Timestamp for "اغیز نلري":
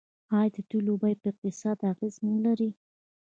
1.91-2.69